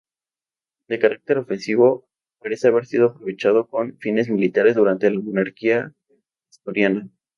De 0.87 0.97
carácter 0.97 1.37
defensivo, 1.37 2.07
parece 2.39 2.67
haber 2.69 2.87
sido 2.87 3.05
aprovechado 3.09 3.67
con 3.67 3.99
fines 3.99 4.31
militares 4.31 4.73
durante 4.73 5.11
la 5.11 5.19
Monarquía 5.19 5.93
asturiana. 6.49 7.07